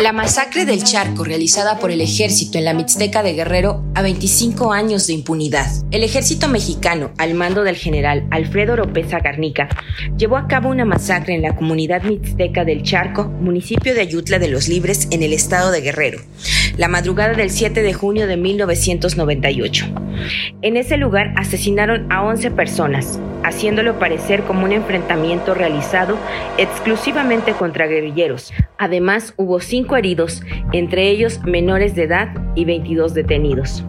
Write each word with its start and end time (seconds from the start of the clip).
La 0.00 0.14
masacre 0.14 0.64
del 0.64 0.82
Charco 0.82 1.24
realizada 1.24 1.78
por 1.78 1.90
el 1.90 2.00
ejército 2.00 2.56
en 2.56 2.64
la 2.64 2.72
Mixteca 2.72 3.22
de 3.22 3.34
Guerrero 3.34 3.84
a 3.94 4.00
25 4.00 4.72
años 4.72 5.06
de 5.06 5.12
impunidad. 5.12 5.66
El 5.90 6.04
ejército 6.04 6.48
mexicano, 6.48 7.10
al 7.18 7.34
mando 7.34 7.64
del 7.64 7.76
general 7.76 8.26
Alfredo 8.30 8.72
Oropesa 8.72 9.18
Garnica, 9.18 9.68
llevó 10.16 10.38
a 10.38 10.48
cabo 10.48 10.70
una 10.70 10.86
masacre 10.86 11.34
en 11.34 11.42
la 11.42 11.54
comunidad 11.54 12.02
mixteca 12.04 12.64
del 12.64 12.82
Charco, 12.82 13.24
municipio 13.24 13.94
de 13.94 14.00
Ayutla 14.00 14.38
de 14.38 14.48
los 14.48 14.68
Libres, 14.68 15.06
en 15.10 15.22
el 15.22 15.34
estado 15.34 15.70
de 15.70 15.82
Guerrero, 15.82 16.20
la 16.80 16.88
madrugada 16.88 17.34
del 17.34 17.50
7 17.50 17.82
de 17.82 17.92
junio 17.92 18.26
de 18.26 18.38
1998. 18.38 19.84
En 20.62 20.78
ese 20.78 20.96
lugar 20.96 21.34
asesinaron 21.36 22.10
a 22.10 22.24
11 22.24 22.52
personas, 22.52 23.20
haciéndolo 23.44 23.98
parecer 23.98 24.44
como 24.44 24.64
un 24.64 24.72
enfrentamiento 24.72 25.52
realizado 25.52 26.16
exclusivamente 26.56 27.52
contra 27.52 27.86
guerrilleros. 27.86 28.50
Además, 28.78 29.34
hubo 29.36 29.60
cinco 29.60 29.98
heridos, 29.98 30.42
entre 30.72 31.10
ellos 31.10 31.42
menores 31.44 31.94
de 31.94 32.04
edad 32.04 32.30
y 32.54 32.64
22 32.64 33.12
detenidos. 33.12 33.84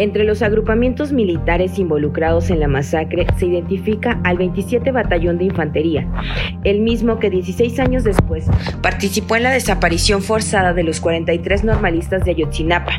Entre 0.00 0.24
los 0.24 0.40
agrupamientos 0.40 1.12
militares 1.12 1.78
involucrados 1.78 2.48
en 2.48 2.58
la 2.58 2.68
masacre 2.68 3.26
se 3.36 3.44
identifica 3.44 4.18
al 4.24 4.38
27 4.38 4.92
Batallón 4.92 5.36
de 5.36 5.44
Infantería, 5.44 6.08
el 6.64 6.80
mismo 6.80 7.18
que 7.18 7.28
16 7.28 7.78
años 7.80 8.02
después 8.02 8.46
participó 8.80 9.36
en 9.36 9.42
la 9.42 9.50
desaparición 9.50 10.22
forzada 10.22 10.72
de 10.72 10.84
los 10.84 11.02
43 11.02 11.64
normalistas 11.64 12.24
de 12.24 12.30
Ayotzinapa, 12.30 12.92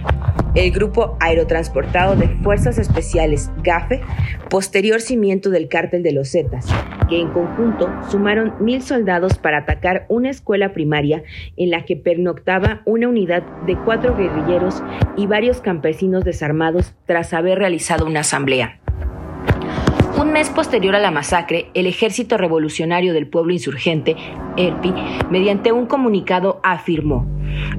el 0.55 0.71
Grupo 0.71 1.17
Aerotransportado 1.19 2.15
de 2.15 2.27
Fuerzas 2.27 2.77
Especiales, 2.77 3.49
GAFE, 3.63 4.01
posterior 4.49 4.99
cimiento 4.99 5.49
del 5.49 5.69
cártel 5.69 6.03
de 6.03 6.11
los 6.11 6.31
Zetas, 6.31 6.67
que 7.09 7.19
en 7.21 7.29
conjunto 7.29 7.89
sumaron 8.09 8.53
mil 8.59 8.81
soldados 8.81 9.37
para 9.37 9.59
atacar 9.59 10.05
una 10.09 10.29
escuela 10.29 10.73
primaria 10.73 11.23
en 11.55 11.71
la 11.71 11.85
que 11.85 11.95
pernoctaba 11.95 12.81
una 12.85 13.07
unidad 13.07 13.43
de 13.65 13.77
cuatro 13.77 14.15
guerrilleros 14.15 14.83
y 15.15 15.25
varios 15.25 15.61
campesinos 15.61 16.25
desarmados 16.25 16.95
tras 17.05 17.33
haber 17.33 17.59
realizado 17.59 18.05
una 18.05 18.21
asamblea. 18.21 18.81
Un 20.19 20.33
mes 20.33 20.49
posterior 20.49 20.95
a 20.95 20.99
la 20.99 21.09
masacre, 21.09 21.71
el 21.73 21.87
Ejército 21.87 22.37
Revolucionario 22.37 23.13
del 23.13 23.27
Pueblo 23.27 23.53
Insurgente, 23.53 24.15
ERPI, 24.57 24.93
mediante 25.31 25.71
un 25.71 25.87
comunicado 25.87 26.59
afirmó, 26.63 27.25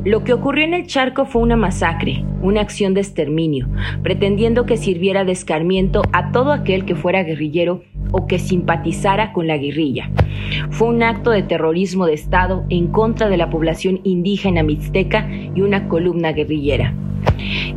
lo 0.05 0.25
que 0.25 0.33
ocurrió 0.33 0.65
en 0.65 0.75
el 0.75 0.87
charco 0.87 1.27
fue 1.27 1.43
una 1.43 1.57
masacre, 1.57 2.25
una 2.43 2.61
acción 2.61 2.95
de 2.95 3.01
exterminio, 3.01 3.69
pretendiendo 4.03 4.67
que 4.67 4.77
sirviera 4.77 5.25
de 5.25 5.33
escarmiento 5.33 6.03
a 6.13 6.33
todo 6.33 6.53
aquel 6.53 6.85
que 6.85 6.97
fuera 6.97 7.23
guerrillero 7.23 7.83
o 8.11 8.27
que 8.27 8.39
simpatizara 8.39 9.33
con 9.33 9.47
la 9.47 9.57
guerrilla. 9.57 10.11
Fue 10.71 10.89
un 10.89 11.03
acto 11.03 11.31
de 11.31 11.43
terrorismo 11.43 12.07
de 12.07 12.15
Estado 12.15 12.65
en 12.69 12.89
contra 12.89 13.29
de 13.29 13.37
la 13.37 13.51
población 13.51 14.01
indígena 14.05 14.63
mixteca 14.63 15.29
y 15.55 15.61
una 15.61 15.89
columna 15.89 16.33
guerrillera. 16.33 16.95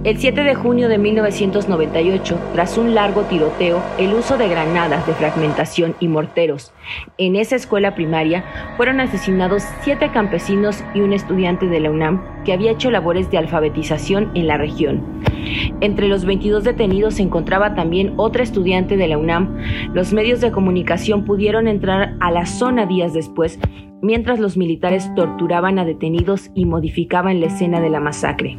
El 0.03 0.17
7 0.17 0.44
de 0.44 0.56
junio 0.56 0.88
de 0.88 0.98
1998, 0.98 2.39
tras 2.53 2.78
un 2.78 2.94
largo 2.94 3.23
tiroteo, 3.23 3.81
el 3.98 4.14
uso 4.14 4.38
de 4.38 4.48
granadas 4.48 5.06
de 5.08 5.14
fragmentación 5.14 5.95
y 6.00 6.08
morteros 6.08 6.73
en 7.17 7.36
esa 7.36 7.56
escuela 7.56 7.95
primaria, 7.95 8.44
fueron 8.78 9.00
asesinados 9.00 9.64
siete 9.81 10.11
campesinos 10.11 10.83
y 10.94 11.02
un 11.02 11.14
estudiante 11.14 11.67
de 11.67 11.80
la 11.80 11.92
UNAM 11.92 12.44
que 12.44 12.53
había 12.53 12.72
hecho 12.72 12.92
labores 12.92 13.31
de 13.31 13.38
alfabetización 13.38 14.31
en 14.36 14.48
la 14.48 14.58
región. 14.58 15.23
Entre 15.81 16.08
los 16.08 16.26
22 16.26 16.64
detenidos 16.64 17.16
se 17.16 17.23
encontraba 17.23 17.76
también 17.76 18.14
otra 18.17 18.44
estudiante 18.44 18.98
de 18.98 19.08
la 19.08 19.17
UNAM. 19.17 19.58
Los 19.94 20.14
medios 20.14 20.42
de 20.42 20.52
comunicación 20.52 21.26
pudieron 21.26 21.67
entrar 21.67 22.16
a 22.20 22.31
la 22.31 22.45
zona 22.45 22.86
días 22.86 23.14
después, 23.14 23.59
mientras 24.02 24.39
los 24.39 24.58
militares 24.58 25.09
torturaban 25.16 25.80
a 25.80 25.86
detenidos 25.86 26.52
y 26.53 26.66
modificaban 26.66 27.39
la 27.39 27.48
escena 27.48 27.80
de 27.80 27.89
la 27.89 28.00
masacre. 28.00 28.58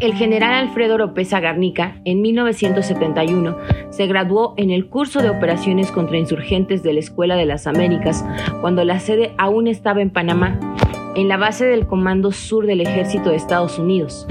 El 0.00 0.14
general 0.14 0.54
Alfredo 0.54 0.94
Oropesa 0.94 1.40
Garnica, 1.40 2.00
en 2.04 2.20
1971, 2.20 3.56
se 3.90 4.06
graduó 4.06 4.54
en 4.56 4.70
el 4.70 4.86
curso 4.86 5.22
de 5.22 5.30
operaciones 5.30 5.90
contra 5.90 6.18
insurgentes 6.18 6.82
de 6.82 6.92
la 6.92 7.00
Escuela 7.00 7.36
de 7.36 7.46
las 7.46 7.66
Américas, 7.66 8.24
cuando 8.60 8.84
la 8.84 8.98
sede 8.98 9.32
aún 9.38 9.68
estaba 9.68 10.02
en 10.02 10.10
Panamá, 10.10 10.58
en 11.14 11.28
la 11.28 11.36
base 11.36 11.64
del 11.64 11.86
Comando 11.86 12.32
Sur 12.32 12.66
del 12.66 12.80
Ejército 12.80 13.30
de 13.30 13.36
Estados 13.36 13.78
Unidos. 13.78 14.26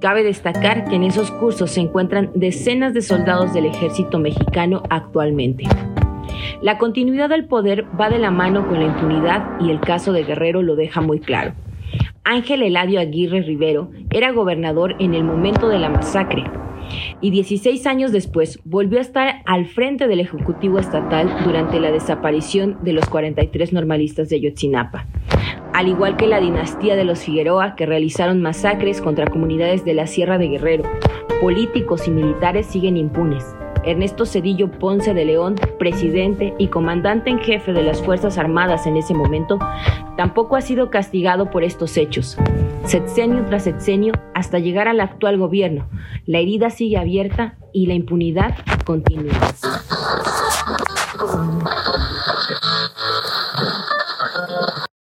Cabe 0.00 0.22
destacar 0.22 0.84
que 0.84 0.96
en 0.96 1.04
esos 1.04 1.30
cursos 1.30 1.70
se 1.70 1.80
encuentran 1.80 2.30
decenas 2.34 2.94
de 2.94 3.02
soldados 3.02 3.52
del 3.54 3.66
ejército 3.66 4.18
mexicano 4.18 4.82
actualmente. 4.90 5.64
La 6.60 6.78
continuidad 6.78 7.28
del 7.28 7.46
poder 7.46 7.86
va 7.98 8.10
de 8.10 8.18
la 8.18 8.30
mano 8.30 8.66
con 8.66 8.78
la 8.78 8.86
impunidad 8.86 9.60
y 9.60 9.70
el 9.70 9.80
caso 9.80 10.12
de 10.12 10.24
Guerrero 10.24 10.62
lo 10.62 10.76
deja 10.76 11.00
muy 11.00 11.20
claro. 11.20 11.52
Ángel 12.30 12.62
Eladio 12.62 13.00
Aguirre 13.00 13.40
Rivero 13.40 13.90
era 14.10 14.32
gobernador 14.32 14.94
en 14.98 15.14
el 15.14 15.24
momento 15.24 15.70
de 15.70 15.78
la 15.78 15.88
masacre 15.88 16.44
y 17.22 17.30
16 17.30 17.86
años 17.86 18.12
después 18.12 18.60
volvió 18.66 18.98
a 18.98 19.00
estar 19.00 19.36
al 19.46 19.64
frente 19.64 20.08
del 20.08 20.20
Ejecutivo 20.20 20.78
Estatal 20.78 21.34
durante 21.42 21.80
la 21.80 21.90
desaparición 21.90 22.76
de 22.82 22.92
los 22.92 23.08
43 23.08 23.72
normalistas 23.72 24.28
de 24.28 24.36
Ayotzinapa. 24.36 25.06
Al 25.72 25.88
igual 25.88 26.18
que 26.18 26.26
la 26.26 26.38
dinastía 26.38 26.96
de 26.96 27.04
los 27.04 27.20
Figueroa, 27.20 27.74
que 27.76 27.86
realizaron 27.86 28.42
masacres 28.42 29.00
contra 29.00 29.28
comunidades 29.28 29.86
de 29.86 29.94
la 29.94 30.06
Sierra 30.06 30.36
de 30.36 30.48
Guerrero, 30.48 30.84
políticos 31.40 32.08
y 32.08 32.10
militares 32.10 32.66
siguen 32.66 32.98
impunes. 32.98 33.44
Ernesto 33.88 34.26
Cedillo 34.26 34.70
Ponce 34.70 35.14
de 35.14 35.24
León, 35.24 35.56
presidente 35.78 36.54
y 36.58 36.68
comandante 36.68 37.30
en 37.30 37.38
jefe 37.38 37.72
de 37.72 37.82
las 37.82 38.02
Fuerzas 38.02 38.36
Armadas 38.36 38.86
en 38.86 38.98
ese 38.98 39.14
momento, 39.14 39.58
tampoco 40.18 40.56
ha 40.56 40.60
sido 40.60 40.90
castigado 40.90 41.50
por 41.50 41.64
estos 41.64 41.96
hechos. 41.96 42.36
Sexenio 42.84 43.46
tras 43.46 43.64
sexenio 43.64 44.12
hasta 44.34 44.58
llegar 44.58 44.88
al 44.88 45.00
actual 45.00 45.38
gobierno, 45.38 45.88
la 46.26 46.38
herida 46.38 46.68
sigue 46.68 46.98
abierta 46.98 47.56
y 47.72 47.86
la 47.86 47.94
impunidad 47.94 48.54
continúa. 48.84 49.32